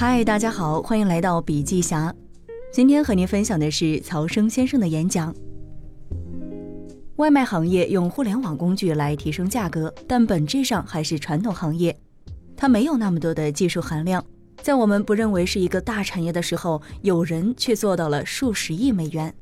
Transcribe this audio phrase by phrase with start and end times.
[0.00, 2.14] 嗨，大家好，欢迎来到笔记侠。
[2.72, 5.34] 今天和您分享的是曹生先生的演讲。
[7.16, 11.98] 外卖行业用互联网工具来提升价格，但本质上还是传统行业，
[12.56, 14.24] 它没有那么多的技术含量。
[14.62, 19.34] 在我们不认为是一个大产业的时候，有人却做到了数十亿美元。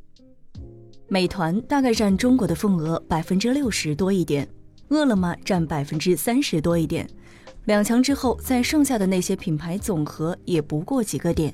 [1.06, 4.48] 美团大概占中国的份额百分之六十多一点，
[4.88, 7.06] 饿了么占百分之三十多一点。
[7.66, 11.52] 两强之后，在剩下的那些品牌总和也不过几个点。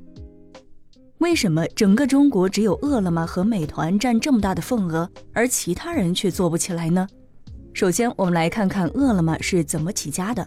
[1.19, 7.07] 为什么整个中国只有饿了么和美团占这么大的份额，而其他人却做不起来呢？
[7.73, 10.47] 首先，我们来看看饿了么是怎么起家的。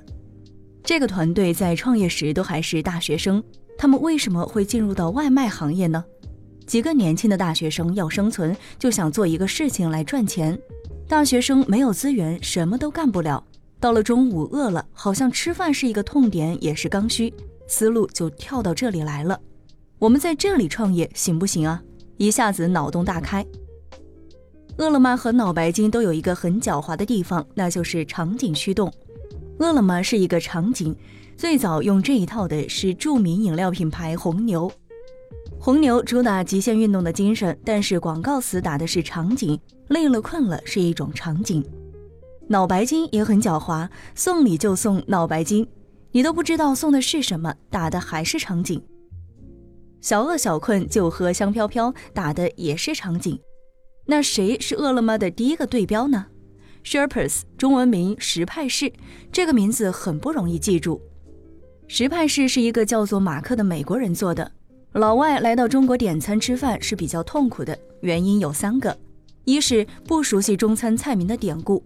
[0.83, 3.43] 这个团队在创业时都还是大学生，
[3.75, 6.05] 他们为什么会进入到外卖行业呢？
[6.67, 10.59] 几个年轻的大学生要生存，就想做一个事情来赚钱。
[11.07, 13.43] 大学生没有资源，什么都干不了。
[13.85, 17.31] 到了中午饿了，好像吃饭是一个痛点，也是刚需，
[17.67, 19.39] 思路就跳到这里来了。
[19.99, 21.83] 我们在这里创业行不行啊？
[22.17, 23.45] 一下子脑洞大开。
[24.79, 28.91] 饿了么和脑白金都有一个很狡猾的地方，那就是场景驱动。
[29.59, 30.95] 饿了么是一个场景，
[31.37, 34.71] 最早用这一套的是著名饮料品牌红牛。
[35.59, 39.59] 红牛主打极限运动的精神，但是广告词打的是场景，
[39.89, 41.63] 累了困了是一种场景。
[42.47, 45.67] 脑白金也很狡猾，送礼就送脑白金，
[46.11, 48.81] 你都不知道送的是什么，打的还是场景。
[49.99, 53.39] 小饿小困就喝香飘飘，打的也是场景。
[54.05, 56.27] 那谁是饿了么的第一个对标呢
[56.83, 58.93] ？Sherpas，中文名石派氏，
[59.31, 61.01] 这个名字很不容易记住。
[61.87, 64.51] 石派氏是一个叫做马克的美国人做的。
[64.91, 68.95] 老外来到中国点餐吃饭是比较痛苦的，原因有三个：
[69.45, 71.83] 一是不熟悉中餐菜名的典故，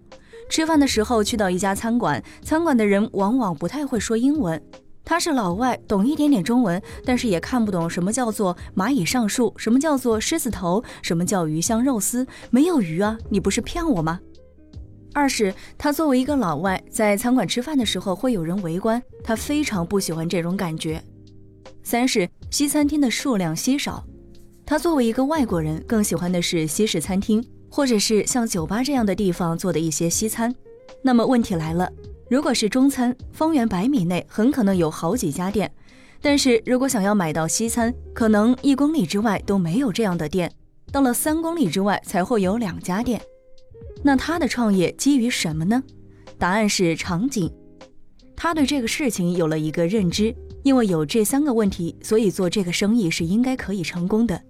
[0.50, 4.61] 吃饭的时候去到一家餐馆，餐馆的人往往不太会说英文。
[5.05, 14.20] 他是老外，懂一点点中文，但是也看不懂什么叫做蚂蚁上树，什么叫做狮子头，什么叫鱼香肉丝，没有鱼啊，你不是骗我吗？
[15.14, 21.02] 二是他作为一个老外，在餐馆吃饭的时候会有人围观，他非常不喜欢这种感觉。
[21.82, 24.04] 三是西餐厅的数量稀少，
[24.65, 30.54] 他作为一个外国人，更喜欢的是西式餐厅，或者是像酒吧这样的地方做的一些西餐。
[31.02, 31.92] 那么问题来了，
[32.30, 35.72] 如果是中餐，方圆百米内很可能有好几家店，
[36.22, 40.52] 但是如果想要买到西餐，可能一公里之外都没有这样的店，
[40.92, 43.22] 到了三公里之外才会有两家店。
[44.04, 45.84] 那他的创业基于什么呢？
[46.38, 47.52] 答案是场景。
[48.36, 54.42] 他对这个事情有了一个认知，因为有这三个问题，所以做这个生意是应该可以成功的。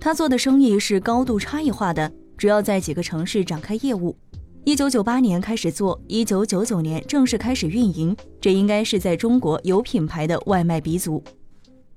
[0.00, 4.16] 他做的生意是高度差异化的，主要在几个城市展开业务。
[4.64, 11.22] 一九九八年开始做，一九九九年正式开始运营，这应该是在中国有品牌的外卖鼻祖。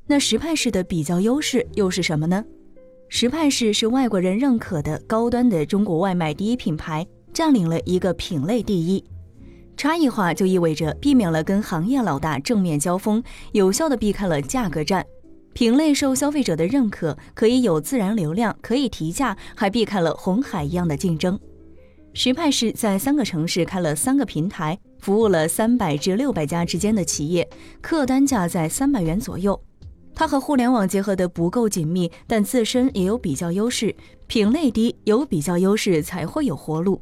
[0.08, 2.44] 那石派式的比较优势又是什么呢？
[3.08, 9.04] 石派式是外国人认可的高端的中国外卖第一品牌，占领了一个品类第一。
[9.78, 13.22] 差异化就意味着避免了跟行业老大正面交锋，
[13.52, 15.06] 有效的避开了价格战。
[15.54, 21.40] 品类受消费者的认可，可以有自然流量，可以提价，还避开了红海一样的竞争。
[22.14, 27.50] 石派是在三个城市开了三个平台，服务了三百至六百家之间的企业，
[27.82, 29.60] 客单价在三百元左右。
[30.14, 33.96] 它和互联网结合的不够紧密，但自身也有比较优势，
[34.28, 37.00] 品类低，有比较优势才会有活路。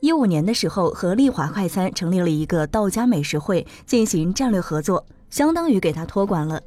[0.00, 6.62] 一五年的时候，和丽华快餐成立了一个道家美食会进行战略合作，相当于给他托管了。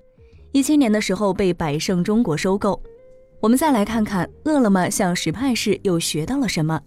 [0.54, 2.80] 一七年的时候被百胜中国收购。
[3.42, 6.80] 我们再来看看饿了么向石派氏又学到了什么。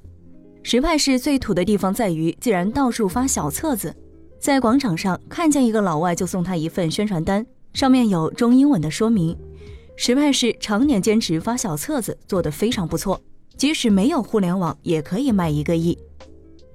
[0.63, 3.93] 石派氏最土的地方在于，竟然到处发小册子，
[4.39, 7.45] 在广场上看见一个老外就送他一份宣传单。
[7.73, 9.37] 上面有中英文的说明。
[9.97, 13.21] 石派氏常年坚持发小册子，做得非常不错。
[13.57, 15.99] 即使没有互联网，也可以卖一个亿。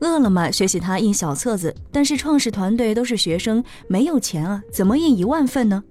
[0.01, 5.81] 饿了么学习他印小册子，但是创始团队都是学生，没有钱啊，怎么印一万份呢？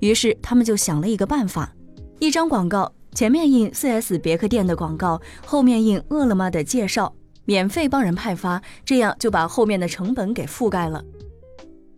[0.00, 1.72] 于是他们就想了一个办法：
[2.18, 7.12] 一张广告前面印 4S 别克店的广告，后面印饿了么的介绍，
[7.44, 11.02] 免费帮人派发，这样就把后面的成本给覆盖了。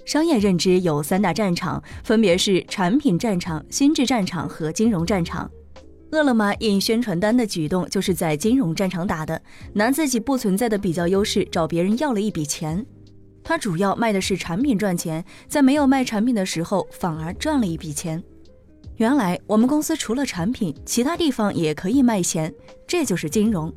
[0.06, 5.50] 商业认知有三大战场，分别是产品战场、心智战场和金融战场。
[6.12, 9.40] 饿了么印宣传单的举动就是在金融战场打的，
[9.74, 12.84] 拿自己不存在的比较优势找别人要了一笔钱。
[13.42, 18.22] 他主要卖的是产品赚钱，在没有卖产品的时候反而赚了一笔钱。
[18.96, 22.54] 原来我们公司除了产品，其他地方也可以卖钱，
[22.86, 23.72] 这就是金融。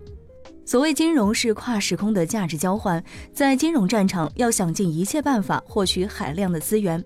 [0.65, 7.04] 所谓金融是跨时空的价值交换，在金融战场要想尽一切办法获取海量的资源。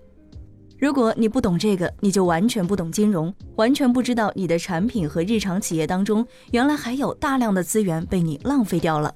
[0.78, 9.12] 如果你不懂这个，你就完全不懂金融，完全不知道你的产品和日常企业当中，原来还有大量的资源被你浪费掉了。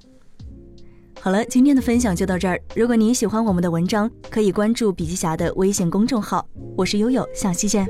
[1.25, 2.61] 好了，今天的分享就到这儿。
[2.75, 6.45] 如果你喜欢我们的文章，可以关注笔记侠的微信公众号，
[6.77, 7.87] 我是悠悠，下期见。